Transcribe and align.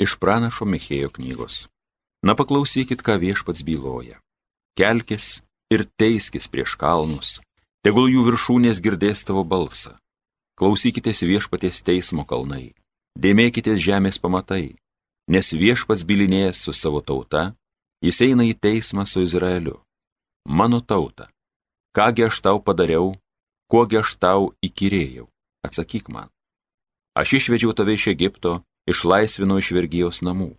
iš 0.00 0.16
pranašo 0.20 0.66
Michėjo 0.66 1.10
knygos. 1.14 1.66
Na 2.24 2.34
paklausykit, 2.34 3.02
ką 3.04 3.18
viešpats 3.20 3.62
byloja. 3.66 4.18
Kelkis 4.78 5.42
ir 5.70 5.84
teiskis 6.00 6.48
prieš 6.50 6.74
kalnus, 6.80 7.40
tegul 7.84 8.08
jų 8.10 8.24
viršūnės 8.30 8.80
girdės 8.84 9.22
tavo 9.28 9.44
balsą. 9.44 9.94
Klausykitės 10.58 11.22
viešpaties 11.26 11.82
teismo 11.82 12.24
kalnai, 12.24 12.72
dėmėkitės 13.18 13.82
žemės 13.82 14.20
pamatai, 14.22 14.76
nes 15.30 15.52
viešpats 15.52 16.04
bilinėjęs 16.06 16.62
su 16.66 16.72
savo 16.72 17.02
tauta, 17.02 17.52
jis 18.04 18.20
eina 18.26 18.46
į 18.46 18.54
teismą 18.54 19.06
su 19.06 19.24
Izraeliu. 19.24 19.80
Mano 20.46 20.80
tauta, 20.80 21.30
kągi 21.96 22.26
aš 22.28 22.40
tau 22.44 22.60
padariau, 22.60 23.14
kuogi 23.70 23.98
aš 23.98 24.14
tau 24.20 24.52
įkyrėjau, 24.62 25.26
atsakyk 25.66 26.10
man. 26.12 26.30
Aš 27.18 27.38
išvedžiau 27.38 27.72
tave 27.74 27.94
iš 27.94 28.08
Egipto, 28.12 28.62
išlaisvinau 28.90 29.58
iš 29.58 29.72
vergyjos 29.76 30.22
namų. 30.26 30.52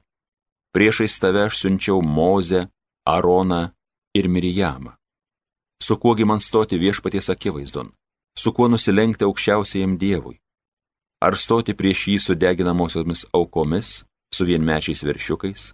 Priešais 0.75 1.19
tave 1.21 1.45
aš 1.47 1.61
siunčiau 1.61 2.01
Mozę, 2.01 2.67
Aroną 3.07 3.69
ir 4.17 4.27
Mirijamą. 4.27 4.95
Su 5.81 5.97
kuogi 5.97 6.25
man 6.25 6.39
stoti 6.39 6.79
viešpaties 6.79 7.29
akivaizdon, 7.29 7.91
su 8.37 8.51
kuo 8.53 8.67
nusilenkti 8.67 9.23
aukščiausiajam 9.27 9.97
Dievui? 9.97 10.39
Ar 11.21 11.37
stoti 11.37 11.73
prieš 11.73 12.07
jį 12.09 12.17
su 12.19 12.35
deginamosiomis 12.35 13.25
aukomis, 13.33 14.03
su 14.33 14.45
vienmečiais 14.45 15.03
veršiukais? 15.07 15.73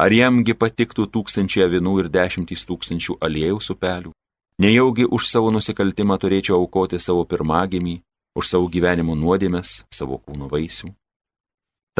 Ar 0.00 0.12
jamgi 0.12 0.54
patiktų 0.56 1.04
tūkstančiai 1.12 1.66
avinų 1.66 1.98
ir 2.00 2.08
dešimtys 2.08 2.64
tūkstančių 2.68 3.18
aliejų 3.20 3.58
upelių? 3.74 4.14
Nejaugi 4.60 5.04
už 5.08 5.28
savo 5.28 5.50
nusikaltimą 5.52 6.16
turėčiau 6.20 6.56
aukoti 6.60 6.98
savo 7.00 7.24
pirmagimį, 7.24 8.00
už 8.36 8.48
savo 8.48 8.68
gyvenimo 8.72 9.16
nuodėmės, 9.16 9.84
savo 9.92 10.20
kūno 10.20 10.48
vaisių? 10.52 10.92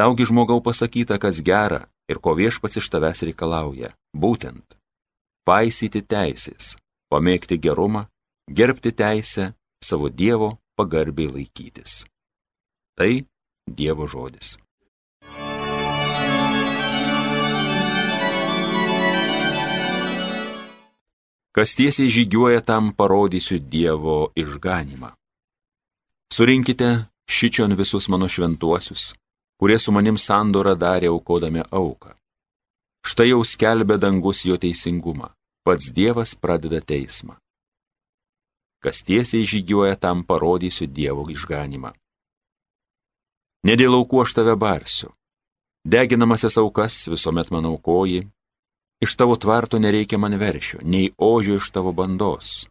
Taugi 0.00 0.24
žmogau 0.24 0.62
pasakyta, 0.64 1.18
kas 1.20 1.42
gera 1.44 1.82
ir 2.08 2.16
ko 2.24 2.32
viešpats 2.32 2.78
iš 2.80 2.86
tavęs 2.88 3.20
reikalauja, 3.28 3.90
būtent 4.16 4.78
paisyti 5.44 6.00
teisės, 6.00 6.70
pamėgti 7.12 7.58
gerumą, 7.60 8.06
gerbti 8.48 8.94
teisę, 8.96 9.50
savo 9.84 10.08
Dievo 10.08 10.54
pagarbiai 10.80 11.28
laikytis. 11.34 12.06
Tai 12.96 13.12
Dievo 13.68 14.08
žodis. 14.08 14.56
Kas 21.52 21.76
tiesiai 21.76 22.08
žygiuoja, 22.08 22.64
tam 22.64 22.94
parodysiu 22.96 23.60
Dievo 23.60 24.30
išganimą. 24.32 25.12
Surinkite 26.32 26.94
šičion 27.28 27.76
visus 27.76 28.08
mano 28.08 28.32
šventuosius, 28.32 29.10
kurie 29.60 29.76
su 29.78 29.92
manim 29.92 30.16
sandorą 30.16 30.72
darė 30.80 31.10
aukodami 31.12 31.66
auką. 31.80 32.14
Štai 33.04 33.28
jau 33.30 33.44
skelbė 33.44 34.00
dangus 34.00 34.42
jo 34.48 34.56
teisingumą, 34.60 35.28
pats 35.64 35.92
Dievas 35.92 36.34
pradeda 36.34 36.80
teismą. 36.80 37.36
Kas 38.80 39.04
tiesiai 39.04 39.44
žygiuoja, 39.44 40.00
tam 40.00 40.24
parodysiu 40.24 40.88
Dievo 40.88 41.28
išganimą. 41.28 41.92
Ne 43.68 43.76
dėl 43.76 44.00
aukų 44.00 44.24
aš 44.24 44.36
tave 44.40 44.56
barsiu. 44.56 45.12
Deginamasias 45.84 46.56
aukas 46.60 47.04
visuomet 47.12 47.52
man 47.52 47.68
aukoji, 47.68 48.24
Iš 49.00 49.16
tavo 49.16 49.36
tvarto 49.36 49.78
nereikia 49.78 50.18
man 50.18 50.36
veršio, 50.36 50.78
nei 50.84 51.12
ožio 51.16 51.56
iš 51.56 51.70
tavo 51.72 51.92
bandos. 51.92 52.68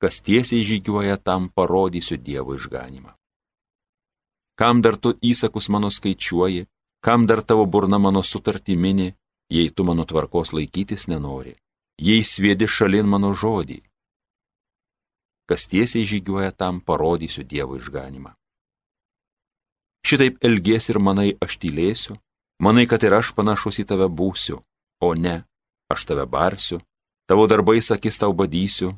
Kas 0.00 0.20
tiesiai 0.20 0.64
žygiuoja, 0.68 1.16
tam 1.16 1.48
parodysiu 1.48 2.18
Dievo 2.20 2.54
išganimą. 2.54 3.14
Kam 4.58 4.82
dar 4.84 4.96
tu 4.96 5.14
įsakus 5.24 5.68
mano 5.72 5.90
skaičiuoji, 5.90 6.66
kam 7.00 7.26
dar 7.26 7.42
tavo 7.42 7.66
burna 7.66 7.98
mano 7.98 8.22
sutartį 8.22 8.76
mini, 8.76 9.08
jei 9.50 9.70
tu 9.70 9.84
mano 9.84 10.04
tvarkos 10.04 10.52
laikytis 10.56 11.08
nenori, 11.08 11.56
jei 12.00 12.22
svėdi 12.22 12.68
šalin 12.68 13.08
mano 13.08 13.32
žodį. 13.32 13.80
Kas 15.48 15.66
tiesiai 15.68 16.06
žygiuoja, 16.06 16.52
tam 16.52 16.80
parodysiu 16.80 17.42
Dievo 17.44 17.76
išganimą. 17.76 18.32
Šitaip 20.06 20.38
elgies 20.44 20.88
ir 20.90 20.98
manai 20.98 21.32
aš 21.42 21.58
tylėsiu, 21.62 22.16
manai, 22.62 22.86
kad 22.90 23.02
ir 23.06 23.14
aš 23.18 23.34
panašus 23.36 23.82
į 23.82 23.88
tave 23.90 24.08
būsiu, 24.08 24.62
o 25.02 25.08
ne, 25.14 25.42
aš 25.92 26.06
tave 26.08 26.26
barsiu, 26.26 26.80
tavo 27.28 27.46
darbais 27.50 27.90
akis 27.94 28.18
tau 28.18 28.32
badysiu, 28.34 28.94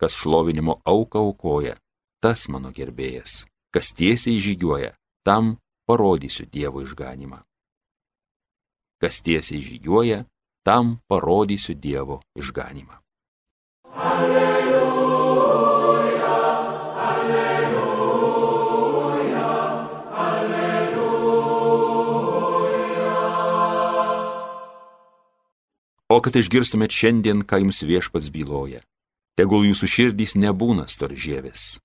kas 0.00 0.16
šlovinimo 0.16 0.80
auką 0.84 1.24
aukoja, 1.24 1.76
tas 2.20 2.48
mano 2.52 2.72
gerbėjas, 2.72 3.44
kas 3.72 3.92
tiesiai 3.96 4.40
žygiuoja, 4.40 4.94
tam 5.26 5.58
parodysiu 5.86 6.46
Dievo 6.46 6.86
išganimą. 6.86 7.42
Kas 9.02 9.18
tiesiai 9.26 9.58
žygiuoja, 9.58 10.22
tam 10.62 11.02
parodysiu 11.10 11.74
Dievo 11.74 12.22
išganimą. 12.38 13.02
Alleluja. 13.90 14.56
O 26.06 26.22
kad 26.22 26.36
išgirstumėt 26.38 26.94
šiandien, 26.94 27.42
ką 27.42 27.58
jums 27.66 27.82
viešpats 27.82 28.30
byloja, 28.30 28.78
tegul 29.34 29.66
jūsų 29.66 29.90
širdys 29.90 30.38
nebūna 30.38 30.86
storžėvis. 30.86 31.82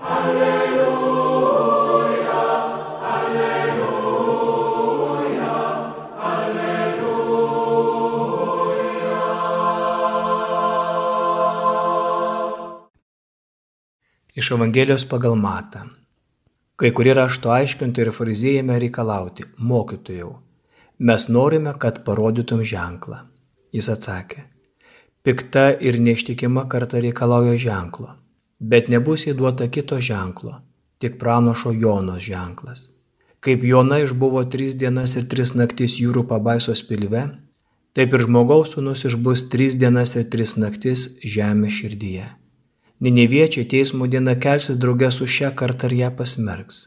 Alleluja, 0.00 0.47
Iš 14.38 14.52
Evangelijos 14.54 15.04
pagal 15.10 15.34
matą. 15.34 15.88
Kai 16.78 16.92
kurie 16.94 17.14
rašto 17.18 17.50
aiškintojai 17.50 18.06
ir 18.06 18.14
fariziejame 18.14 18.76
reikalauti, 18.78 19.48
mokytojau 19.58 20.36
Mes 20.98 21.28
norime, 21.28 21.72
kad 21.78 22.00
parodytum 22.04 22.64
ženklą. 22.66 23.20
Jis 23.70 23.86
atsakė, 23.92 24.40
pikta 25.22 25.68
ir 25.78 25.98
neištikima 26.02 26.64
karta 26.72 26.98
reikalauja 27.04 27.54
ženklo, 27.62 28.08
bet 28.58 28.88
nebus 28.90 29.28
įduota 29.30 29.68
kito 29.70 30.00
ženklo, 30.02 30.56
tik 30.98 31.20
pranašo 31.20 31.70
Jonos 31.70 32.24
ženklas. 32.24 32.82
Kaip 33.38 33.62
Jona 33.62 34.00
išbuvo 34.02 34.42
tris 34.50 34.74
dienas 34.74 35.14
ir 35.14 35.28
tris 35.30 35.54
naktis 35.54 36.00
jūrų 36.02 36.26
pabaisos 36.32 36.82
pilve, 36.88 37.22
taip 37.94 38.18
ir 38.18 38.26
žmogaus 38.26 38.74
sūnus 38.74 39.06
išbus 39.06 39.46
tris 39.52 39.78
dienas 39.78 40.16
ir 40.18 40.26
tris 40.32 40.56
naktis 40.58 41.06
žemės 41.22 41.78
širdyje. 41.78 42.26
Nineviečiai 43.00 43.68
teismo 43.70 44.08
dieną 44.10 44.34
kelsis 44.42 44.80
draugės 44.82 45.20
su 45.20 45.26
šią 45.36 45.54
kartą 45.54 45.92
ir 45.92 46.00
ją 46.00 46.10
pasmerks, 46.18 46.82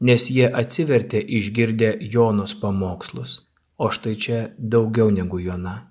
nes 0.00 0.28
jie 0.30 0.50
atsivertė 0.50 1.22
išgirdę 1.38 1.94
Jonos 2.14 2.54
pamokslus 2.58 3.40
o 3.82 3.90
štai 3.90 4.14
čia 4.14 4.38
daugiau 4.58 5.10
negu 5.10 5.40
Jona. 5.42 5.88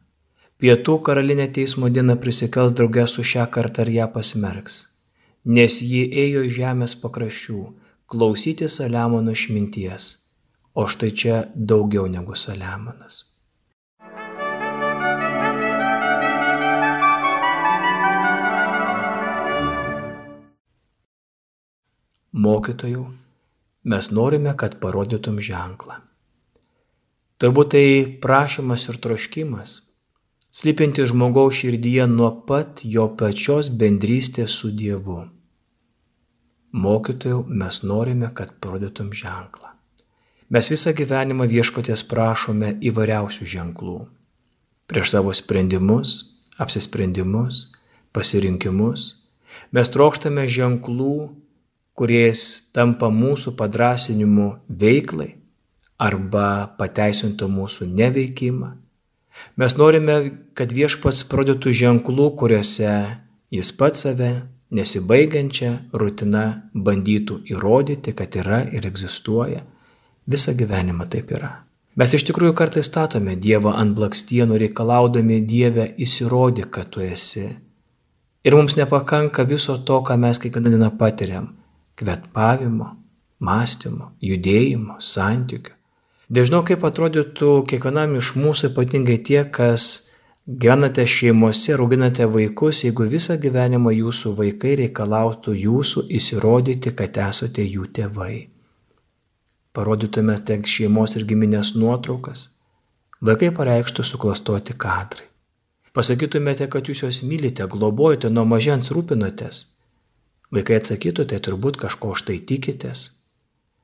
Pietų 0.62 1.00
karalinė 1.06 1.48
teismo 1.52 1.90
diena 1.90 2.16
prisikels 2.16 2.72
draugę 2.78 3.04
su 3.10 3.26
šią 3.31 3.48
kartą 3.52 3.84
ir 3.88 3.92
ją 3.98 4.08
pasmerks, 4.14 4.78
nes 5.46 5.80
ji 5.81 6.04
ėjo 6.24 6.46
iš 6.48 6.54
žemės 6.60 6.94
pakraščių, 7.02 7.62
klausyti 8.12 8.70
Saliamono 8.70 9.34
išminties, 9.36 10.08
o 10.78 10.86
štai 10.88 11.12
čia 11.12 11.42
daugiau 11.56 12.06
negu 12.08 12.38
Saliamonas. 12.38 13.31
Mokytojų, 22.31 23.02
mes 23.92 24.08
norime, 24.16 24.53
kad 24.56 24.78
parodytum 24.80 25.42
ženklą. 25.44 25.97
Turbūt 27.44 27.74
tai 27.74 27.88
prašymas 28.24 28.86
ir 28.88 29.00
troškimas, 29.04 29.74
slypinti 30.56 31.04
žmogaus 31.12 31.57
širdyje 31.60 32.06
nuo 32.07 32.30
pat 32.48 32.86
jo 32.88 33.10
pačios 33.19 33.68
bendrystės 33.68 34.56
su 34.62 34.72
Dievu. 34.72 35.25
Mokytojų 36.72 37.42
mes 37.51 37.81
norime, 37.83 38.31
kad 38.31 38.56
parodytum 38.63 39.12
ženklą. 39.12 39.75
Mes 40.48 40.72
visą 40.72 40.95
gyvenimą 40.95 41.50
viešpatės 41.51 42.06
prašome 42.07 42.78
įvairiausių 42.80 43.50
ženklų. 43.57 43.98
Prieš 44.88 45.18
savo 45.18 45.36
sprendimus, 45.36 46.16
apsisprendimus, 46.56 47.74
pasirinkimus 48.16 49.18
mes 49.75 49.92
trokštame 49.92 50.48
ženklų, 50.48 51.41
kuriais 52.01 52.44
tampa 52.74 53.12
mūsų 53.13 53.53
padrasinimu 53.59 54.50
veiklai 54.83 55.36
arba 56.01 56.74
pateisintų 56.81 57.48
mūsų 57.53 57.88
neveikimą. 57.94 58.71
Mes 59.62 59.77
norime, 59.77 60.15
kad 60.57 60.74
viešpats 60.74 61.21
pradėtų 61.30 61.71
ženklų, 61.71 62.31
kuriuose 62.42 62.95
jis 63.53 63.69
pats 63.77 64.07
save 64.07 64.31
nesibaigiančią 64.74 65.75
rutiną 65.94 66.45
bandytų 66.74 67.44
įrodyti, 67.53 68.15
kad 68.18 68.36
yra 68.42 68.65
ir 68.74 68.89
egzistuoja, 68.89 69.62
Visą 70.27 70.54
gyvenimą 70.54 71.07
taip 71.09 71.31
yra. 71.33 71.50
Mes 71.97 72.13
iš 72.13 72.24
tikrųjų 72.27 72.54
kartais 72.56 72.88
statome 72.88 73.33
Dievą 73.36 73.74
ant 73.75 73.95
blakstienų, 73.97 74.59
reikalaudami 74.62 75.42
Dievę 75.44 75.88
įsirodyk, 76.06 76.69
kad 76.71 76.92
tu 76.94 77.01
esi. 77.01 77.47
Ir 78.45 78.56
mums 78.56 78.77
nepakanka 78.77 79.44
viso 79.50 79.75
to, 79.88 80.00
ką 80.06 80.18
mes 80.21 80.39
kiekvieną 80.39 80.69
dieną 80.75 80.92
patiriam- 80.97 81.50
kvetpavimo, 82.01 82.89
mąstymo, 83.39 84.12
judėjimo, 84.25 85.00
santykių. 85.00 85.77
Dažnau 86.31 86.62
kaip 86.68 86.86
atrodytų 86.88 87.56
kiekvienam 87.71 88.15
iš 88.19 88.36
mūsų, 88.39 88.71
ypatingai 88.71 89.18
tie, 89.27 89.42
kas 89.57 89.89
gyvenate 90.48 91.03
šeimose, 91.07 91.75
auginate 91.75 92.27
vaikus, 92.27 92.86
jeigu 92.86 93.07
visą 93.12 93.36
gyvenimą 93.42 93.92
jūsų 93.98 94.38
vaikai 94.39 94.77
reikalautų 94.86 95.57
jūsų 95.65 96.07
įsirodyti, 96.19 96.95
kad 96.95 97.19
esate 97.30 97.68
jų 97.68 97.92
tėvai 97.98 98.47
parodytumėte 99.75 100.57
šeimos 100.68 101.15
ir 101.15 101.25
giminės 101.27 101.74
nuotraukas, 101.80 102.47
vaikai 103.24 103.51
pareikštų 103.56 104.04
suklastoti 104.07 104.75
kadrai. 104.75 105.27
Pasakytumėte, 105.95 106.68
kad 106.71 106.88
jūs 106.88 107.04
juos 107.04 107.21
mylite, 107.27 107.68
globojate, 107.71 108.30
nuo 108.31 108.45
mažens 108.47 108.92
rūpinotės. 108.95 109.63
Vaikai 110.51 110.81
atsakytų, 110.81 111.25
tai 111.31 111.39
turbūt 111.44 111.80
kažko 111.80 112.13
štai 112.19 112.42
tikitės. 112.48 113.07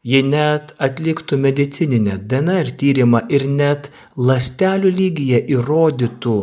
Jei 0.08 0.24
net 0.24 0.74
atliktų 0.84 1.40
medicininę 1.42 2.18
DNR 2.32 2.70
tyrimą 2.80 3.24
ir 3.34 3.48
net 3.50 3.90
lastelių 4.16 4.92
lygyje 4.94 5.42
įrodytų, 5.56 6.38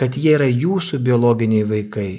kad 0.00 0.16
jie 0.16 0.34
yra 0.36 0.48
jūsų 0.48 1.00
biologiniai 1.04 1.64
vaikai, 1.68 2.10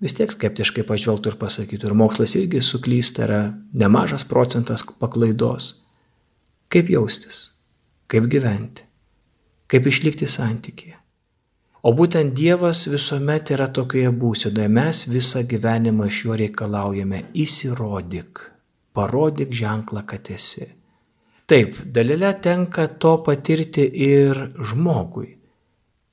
vis 0.00 0.16
tiek 0.16 0.32
skeptiškai 0.32 0.84
pažvelgtų 0.86 1.32
ir 1.32 1.38
pasakytų, 1.40 1.88
ir 1.88 1.96
mokslas 1.98 2.36
irgi 2.38 2.60
suklysta, 2.64 3.24
yra 3.26 3.40
nemažas 3.72 4.24
procentas 4.28 4.84
paklaidos. 5.00 5.72
Kaip 6.72 6.90
jaustis, 6.90 7.42
kaip 8.10 8.28
gyventi, 8.32 8.84
kaip 9.72 9.86
išlikti 9.88 10.28
santykėje. 10.28 10.96
O 11.86 11.92
būtent 11.94 12.32
Dievas 12.34 12.80
visuomet 12.90 13.52
yra 13.54 13.68
tokioje 13.70 14.10
būsenoje, 14.20 14.70
mes 14.78 15.04
visą 15.06 15.44
gyvenimą 15.46 16.08
iš 16.10 16.24
jo 16.24 16.38
reikalaujame 16.40 17.20
įsirodyk, 17.44 18.40
parodyk 18.96 19.54
ženklą, 19.54 20.02
kad 20.10 20.32
esi. 20.34 20.66
Taip, 21.46 21.78
dalelę 21.94 22.32
tenka 22.42 22.88
to 23.04 23.12
patirti 23.22 23.86
ir 24.08 24.40
žmogui. 24.58 25.36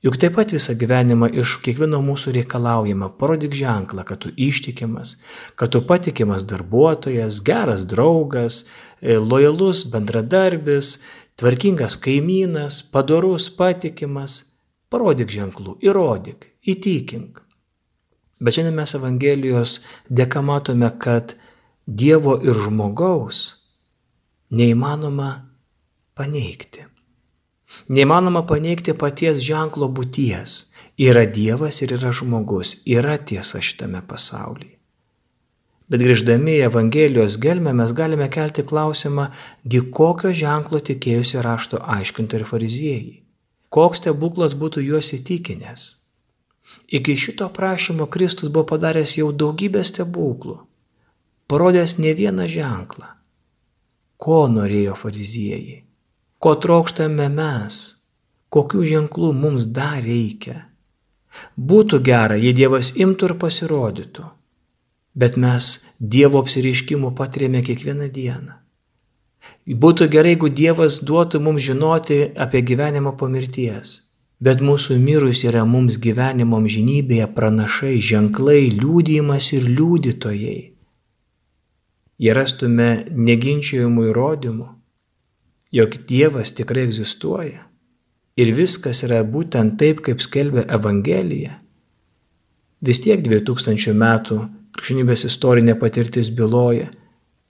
Juk 0.06 0.20
taip 0.22 0.36
pat 0.38 0.54
visą 0.54 0.76
gyvenimą 0.78 1.32
iš 1.42 1.56
kiekvieno 1.66 1.98
mūsų 2.06 2.36
reikalaujama, 2.38 3.10
parodyk 3.18 3.58
ženklą, 3.58 4.06
kad 4.06 4.22
tu 4.22 4.30
ištikimas, 4.30 5.16
kad 5.58 5.74
tu 5.74 5.82
patikimas 5.90 6.46
darbuotojas, 6.46 7.42
geras 7.42 7.82
draugas, 7.90 8.62
e, 9.02 9.18
lojalus 9.18 9.82
bendradarbis, 9.90 11.00
tvarkingas 11.34 11.98
kaimynas, 11.98 12.84
padorus, 12.94 13.50
patikimas. 13.50 14.53
Parodyk 14.94 15.32
ženklų, 15.34 15.80
įrodyk, 15.82 16.46
įtikink. 16.70 17.40
Bet 18.38 18.54
šiandien 18.54 18.76
mes 18.78 18.94
Evangelijos 18.94 19.72
dėka 20.06 20.42
matome, 20.46 20.90
kad 21.02 21.34
Dievo 21.84 22.36
ir 22.38 22.54
žmogaus 22.64 23.40
neįmanoma 24.54 25.30
paneigti. 26.14 26.84
Neįmanoma 27.90 28.44
paneigti 28.46 28.94
paties 28.94 29.42
ženklo 29.42 29.90
būties. 29.90 30.54
Yra 31.02 31.24
Dievas 31.26 31.82
ir 31.82 31.96
yra 31.96 32.12
žmogus, 32.14 32.76
yra 32.86 33.18
tiesa 33.18 33.58
šitame 33.58 34.04
pasaulyje. 34.06 34.76
Bet 35.90 36.00
grįždami 36.00 36.54
į 36.60 36.68
Evangelijos 36.68 37.40
gelmę 37.42 37.74
mes 37.76 37.90
galime 37.92 38.30
kelti 38.32 38.62
klausimą, 38.64 39.26
gi 39.66 39.82
kokio 39.98 40.30
ženklo 40.32 40.78
tikėjusi 40.80 41.42
rašto 41.44 41.82
aiškinti 41.98 42.38
ir 42.38 42.46
fariziejai. 42.48 43.23
Koks 43.74 44.02
stebuklas 44.02 44.54
būtų 44.58 44.84
juos 44.86 45.10
įtikinęs. 45.16 45.86
Iki 46.96 47.16
šito 47.18 47.48
prašymo 47.56 48.06
Kristus 48.06 48.52
buvo 48.52 48.68
padaręs 48.74 49.16
jau 49.18 49.32
daugybę 49.32 49.82
stebuklų, 49.84 50.60
parodęs 51.50 51.98
ne 51.98 52.14
vieną 52.14 52.46
ženklą. 52.50 53.10
Ko 54.22 54.44
norėjo 54.48 54.94
fariziejai? 54.96 55.84
ko 56.44 56.52
trokštame 56.60 57.30
mes, 57.32 57.76
kokių 58.52 58.82
ženklų 58.90 59.30
mums 59.32 59.64
dar 59.76 60.02
reikia. 60.04 60.58
Būtų 61.56 62.02
gera, 62.04 62.36
jei 62.36 62.52
Dievas 62.58 62.90
imtų 63.00 63.30
ir 63.30 63.34
pasirodytų, 63.40 64.24
bet 65.22 65.38
mes 65.40 65.70
Dievo 66.14 66.42
apsireiškimų 66.44 67.14
patiriame 67.16 67.64
kiekvieną 67.64 68.10
dieną. 68.18 68.58
Būtų 69.64 70.08
gerai, 70.12 70.34
jeigu 70.34 70.50
Dievas 70.52 70.98
duotų 71.08 71.40
mums 71.40 71.64
žinoti 71.64 72.18
apie 72.36 72.60
gyvenimą 72.60 73.14
po 73.16 73.30
mirties, 73.32 73.94
bet 74.44 74.60
mūsų 74.60 74.98
mirus 75.00 75.44
yra 75.48 75.64
mums 75.64 75.96
gyvenimo 75.96 76.60
žinybėje 76.60 77.28
pranašai, 77.36 77.96
ženklai, 78.00 78.68
liūdėjimas 78.76 79.52
ir 79.56 79.68
liūdytojai. 79.70 80.60
Jei 82.24 82.34
rastume 82.36 82.88
neginčiojimų 83.10 84.08
įrodymų, 84.10 84.66
jog 85.74 85.96
Dievas 86.08 86.52
tikrai 86.54 86.84
egzistuoja 86.86 87.64
ir 88.36 88.52
viskas 88.54 89.02
yra 89.06 89.22
būtent 89.24 89.78
taip, 89.80 90.02
kaip 90.04 90.20
skelbia 90.22 90.66
Evangelija, 90.76 91.56
vis 92.84 93.00
tiek 93.00 93.22
2000 93.24 93.96
metų 93.96 94.38
krikščionybės 94.74 95.24
istorinė 95.30 95.78
patirtis 95.80 96.30
byloja, 96.34 96.90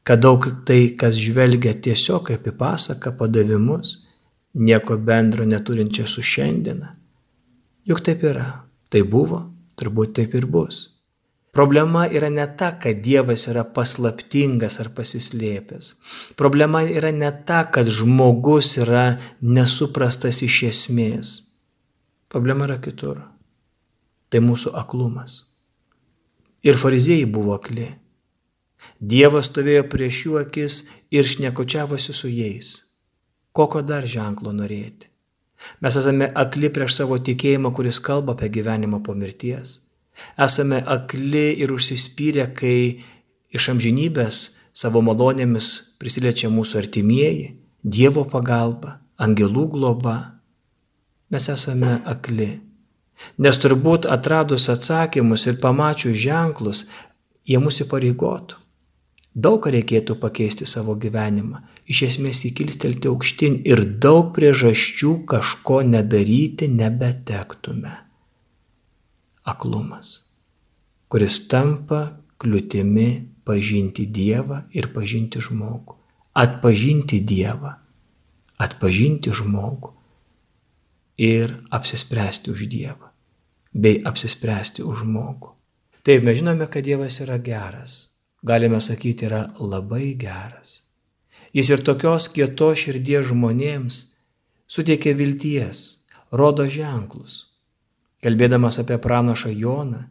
kad 0.04 0.20
daug 0.20 0.46
tai, 0.68 0.94
kas 1.00 1.16
žvelgia 1.16 1.74
tiesiog 1.74 2.28
kaip 2.28 2.48
į 2.48 2.54
pasaką 2.60 3.14
padavimus, 3.18 3.96
nieko 4.54 4.98
bendro 5.00 5.46
neturinčia 5.48 6.06
su 6.06 6.22
šiandiena. 6.22 6.92
Juk 7.88 8.00
taip 8.04 8.24
yra, 8.24 8.48
tai 8.92 9.02
buvo, 9.02 9.40
turbūt 9.80 10.14
taip 10.20 10.36
ir 10.36 10.46
bus. 10.48 10.90
Problema 11.54 12.08
yra 12.10 12.28
ne 12.34 12.44
ta, 12.58 12.72
kad 12.82 12.98
Dievas 12.98 13.44
yra 13.46 13.62
paslaptingas 13.76 14.80
ar 14.82 14.88
pasislėpęs. 14.96 15.90
Problema 16.34 16.82
yra 16.82 17.12
ne 17.14 17.30
ta, 17.46 17.60
kad 17.70 17.86
žmogus 17.86 18.72
yra 18.82 19.04
nesuprastas 19.38 20.42
iš 20.42 20.56
esmės. 20.70 21.34
Problema 22.26 22.66
yra 22.66 22.80
kitur. 22.82 23.20
Tai 24.34 24.40
mūsų 24.42 24.74
aklumas. 24.74 25.44
Ir 26.66 26.74
fariziejai 26.80 27.30
buvo 27.30 27.54
akli. 27.54 27.86
Dievas 29.00 29.50
stovėjo 29.50 29.86
prieš 29.92 30.20
jų 30.26 30.38
akis 30.42 30.78
ir 31.14 31.28
šnekočiavosi 31.28 32.14
su 32.16 32.30
jais. 32.32 32.70
Kokio 33.54 33.82
dar 33.86 34.06
ženklo 34.06 34.52
norėti? 34.52 35.10
Mes 35.80 35.96
esame 35.96 36.28
akli 36.42 36.70
prieš 36.74 36.98
savo 36.98 37.18
tikėjimą, 37.28 37.70
kuris 37.76 38.00
kalba 38.02 38.34
apie 38.34 38.50
gyvenimą 38.56 39.00
po 39.06 39.14
mirties. 39.14 39.78
Esame 40.46 40.80
akli 40.96 41.46
ir 41.62 41.72
užsispyrę, 41.74 42.48
kai 42.58 43.00
iš 43.54 43.70
amžinybės 43.72 44.40
savo 44.74 45.02
malonėmis 45.06 45.70
prisiliečia 46.00 46.50
mūsų 46.50 46.82
artimieji, 46.84 47.52
Dievo 47.84 48.22
pagalba, 48.24 48.94
angelų 49.20 49.66
globa. 49.74 50.14
Mes 51.28 51.48
esame 51.52 51.98
akli. 52.08 52.48
Nes 53.44 53.58
turbūt 53.60 54.08
atradus 54.08 54.70
atsakymus 54.72 55.44
ir 55.50 55.58
pamačius 55.60 56.16
ženklus, 56.22 56.86
jie 57.44 57.60
mūsų 57.60 57.86
pareigotų. 57.90 58.63
Daug 59.34 59.58
ką 59.64 59.72
reikėtų 59.74 60.14
pakeisti 60.22 60.66
savo 60.70 60.94
gyvenimą, 60.94 61.58
iš 61.90 62.04
esmės 62.08 62.44
įkilstelti 62.46 63.10
aukštin 63.10 63.56
ir 63.66 63.82
daug 63.98 64.30
priežasčių 64.36 65.24
kažko 65.26 65.80
nedaryti 65.88 66.68
nebetektume 66.70 67.96
aklumas, 69.44 70.12
kuris 71.10 71.40
tampa 71.50 72.14
kliūtimi 72.40 73.08
pažinti 73.44 74.06
Dievą 74.06 74.62
ir 74.72 74.88
pažinti 74.94 75.42
žmogų. 75.42 75.98
Atpažinti 76.34 77.20
Dievą, 77.22 77.76
atpažinti 78.58 79.30
žmogų 79.30 79.92
ir 81.22 81.52
apsispręsti 81.70 82.50
už 82.50 82.66
Dievą, 82.70 83.12
bei 83.74 84.00
apsispręsti 84.02 84.82
už 84.82 85.04
žmogų. 85.04 85.52
Taip, 86.04 86.24
mes 86.26 86.40
žinome, 86.40 86.66
kad 86.66 86.84
Dievas 86.84 87.20
yra 87.22 87.38
geras. 87.38 88.13
Galime 88.44 88.80
sakyti, 88.80 89.26
yra 89.30 89.46
labai 89.60 90.12
geras. 90.20 90.82
Jis 91.54 91.70
ir 91.70 91.84
tokios 91.86 92.28
kietos 92.34 92.84
širdies 92.84 93.30
žmonėms 93.30 94.00
suteikia 94.68 95.14
vilties, 95.16 96.06
rodo 96.34 96.66
ženklus, 96.68 97.54
Kalbėdamas 98.24 98.78
apie 98.80 98.96
pranašą 99.04 99.50
Joną, 99.52 100.06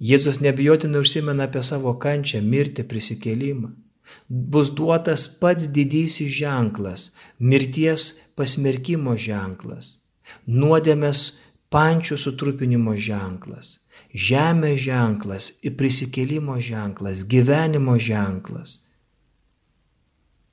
Jėzus 0.00 0.38
nebijotinai 0.40 1.02
užsimena 1.04 1.44
apie 1.44 1.60
savo 1.68 1.92
kančią, 2.00 2.38
mirtį, 2.52 2.86
prisikėlimą. 2.88 3.68
Bus 4.54 4.70
duotas 4.78 5.26
pats 5.42 5.66
didysis 5.76 6.30
ženklas- 6.38 7.02
mirties 7.50 8.06
pasmerkimo 8.38 9.12
ženklas, 9.26 9.90
nuodėmės 10.48 11.20
pančių 11.76 12.16
sutrupinimo 12.24 12.96
ženklas, 12.96 13.68
žemės 14.14 14.80
ženklas, 14.84 15.50
prisikėlimo 15.76 16.58
ženklas, 16.60 17.24
gyvenimo 17.24 17.96
ženklas. 17.98 18.90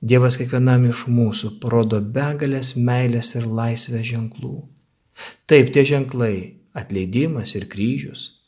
Dievas 0.00 0.36
kiekvienam 0.38 0.86
iš 0.86 1.06
mūsų 1.10 1.56
parodo 1.62 1.98
begalės 2.00 2.76
meilės 2.76 3.34
ir 3.34 3.48
laisvės 3.50 4.06
ženklų. 4.12 4.56
Taip, 5.50 5.72
tie 5.74 5.82
ženklai- 5.84 6.54
atleidimas 6.80 7.54
ir 7.56 7.66
kryžius. 7.66 8.38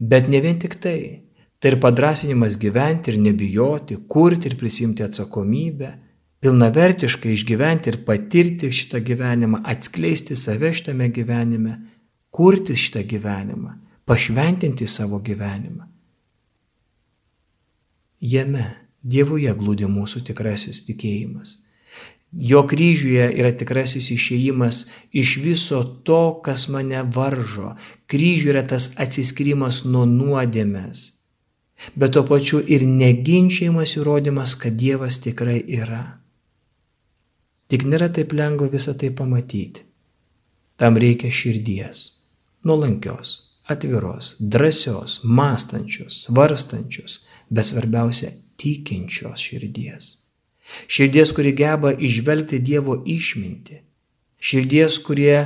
Bet 0.00 0.28
ne 0.28 0.40
vien 0.40 0.58
tik 0.58 0.80
tai. 0.80 1.20
Tai 1.60 1.70
ir 1.72 1.80
padrasinimas 1.80 2.56
gyventi 2.56 3.08
ir 3.12 3.18
nebijoti, 3.18 3.96
kurti 4.08 4.46
ir 4.48 4.56
prisimti 4.56 5.02
atsakomybę, 5.02 5.92
pilnavertiškai 6.40 7.32
išgyventi 7.32 7.88
ir 7.88 7.98
patirti 8.04 8.68
šitą 8.68 9.00
gyvenimą, 9.00 9.62
atskleisti 9.64 10.36
save 10.36 10.72
šitame 10.72 11.08
gyvenime, 11.08 11.78
kurti 12.30 12.76
šitą 12.76 13.04
gyvenimą, 13.08 13.78
pašventinti 14.04 14.86
savo 14.86 15.18
gyvenimą. 15.18 15.88
Jame 18.20 18.64
Dievuje 19.04 19.52
glūdi 19.52 19.84
mūsų 19.84 20.22
tikrasis 20.24 20.78
tikėjimas. 20.86 21.58
Jo 22.32 22.62
kryžiuje 22.66 23.26
yra 23.36 23.50
tikrasis 23.52 24.08
išėjimas 24.14 24.78
iš 25.12 25.34
viso 25.44 25.82
to, 26.08 26.40
kas 26.46 26.64
mane 26.72 27.02
varžo. 27.16 27.74
Kryžiuje 28.08 28.54
yra 28.54 28.62
tas 28.64 28.88
atsiskrimas 28.96 29.82
nuo 29.84 30.06
nuodėmės. 30.08 31.04
Bet 32.00 32.16
tuo 32.16 32.24
pačiu 32.24 32.62
ir 32.64 32.86
neginčiamas 32.88 33.98
įrodymas, 34.00 34.56
kad 34.56 34.72
Dievas 34.80 35.20
tikrai 35.20 35.60
yra. 35.60 36.02
Tik 37.68 37.84
nėra 37.84 38.08
taip 38.08 38.32
lengva 38.32 38.70
visą 38.72 38.96
tai 38.96 39.12
pamatyti. 39.12 39.84
Tam 40.80 40.96
reikia 40.98 41.30
širdies, 41.30 42.06
nuolankios, 42.66 43.53
atviros, 43.66 44.36
drąsios, 44.40 45.24
mąstančios, 45.24 46.24
svarstančios, 46.24 47.24
bet 47.50 47.64
svarbiausia 47.64 48.30
tikinčios 48.60 49.40
širdies. 49.40 50.10
Širdies, 50.88 51.32
kuri 51.36 51.52
geba 51.52 51.92
išvelgti 51.92 52.58
Dievo 52.58 53.02
išminti. 53.06 53.80
Širdies, 54.40 54.98
kurie 55.04 55.38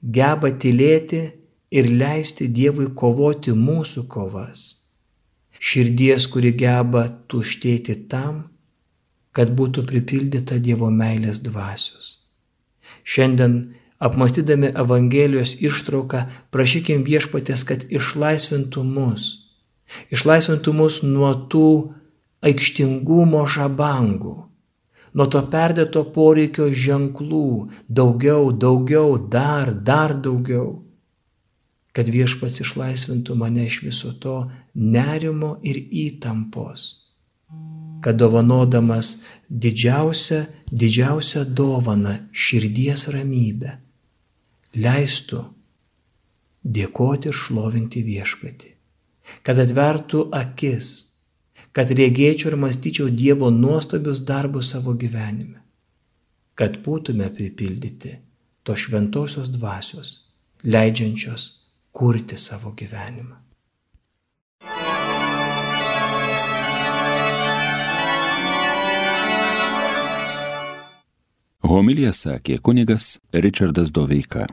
geba 0.00 0.50
tylėti 0.52 1.22
ir 1.70 1.88
leisti 1.92 2.48
Dievui 2.48 2.90
kovoti 2.94 3.52
mūsų 3.56 4.06
kovas. 4.12 4.66
Širdies, 5.56 6.28
kuri 6.32 6.52
geba 6.52 7.06
tuštėti 7.28 7.96
tam, 8.12 8.44
kad 9.36 9.52
būtų 9.56 9.84
pripildyta 9.88 10.60
Dievo 10.60 10.88
meilės 10.92 11.42
dvasios. 11.44 12.12
Šiandien 13.04 13.56
apmastydami 13.98 14.72
Evangelijos 14.74 15.56
ištrauką, 15.62 16.26
prašykim 16.52 17.04
viešpatės, 17.06 17.64
kad 17.68 17.86
išlaisvintų 17.88 18.84
mus. 18.84 19.28
Išlaisvintų 20.12 20.74
mus 20.76 21.02
nuo 21.06 21.32
tų 21.50 21.68
aikštingumo 22.46 23.44
žabangų, 23.48 24.34
nuo 25.16 25.26
to 25.32 25.42
perdėto 25.52 26.02
poreikio 26.12 26.68
ženklų, 26.72 27.70
daugiau, 27.88 28.50
daugiau, 28.52 29.16
dar, 29.16 29.72
dar 29.72 30.14
daugiau, 30.14 30.82
kad 31.96 32.10
viešpats 32.12 32.60
išlaisvintų 32.60 33.38
mane 33.40 33.64
iš 33.70 33.80
viso 33.86 34.12
to 34.20 34.36
nerimo 34.74 35.56
ir 35.64 35.80
įtampos, 35.80 36.84
kad 38.04 38.20
dovanodamas 38.20 39.22
didžiausią, 39.48 40.42
didžiausią 40.68 41.46
dovaną 41.56 42.18
širdies 42.32 43.08
ramybę, 43.14 43.78
leistų 44.74 45.42
dėkoti 46.66 47.30
ir 47.30 47.36
šlovinti 47.36 48.02
viešpatį, 48.06 48.72
kad 49.46 49.60
atvertų 49.62 50.26
akis, 50.34 50.90
kad 51.76 51.92
regėčiau 51.92 52.52
ir 52.52 52.58
mąstyčiau 52.64 53.08
Dievo 53.12 53.50
nuostabius 53.54 54.24
darbus 54.26 54.72
savo 54.74 54.96
gyvenime, 54.98 55.62
kad 56.58 56.80
būtume 56.82 57.30
pripildyti 57.30 58.16
to 58.66 58.74
šventosios 58.74 59.52
dvasios, 59.54 60.14
leidžiančios 60.64 61.50
kurti 61.92 62.36
savo 62.36 62.72
gyvenimą. 62.76 63.45
Homilija 71.66 72.12
sakė 72.14 72.60
kunigas 72.62 73.16
Richardas 73.34 73.90
Doveika. 73.90 74.46